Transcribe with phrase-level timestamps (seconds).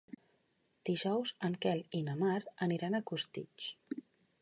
[0.89, 3.71] Dijous en Quel i na Mar aniran a Costitx.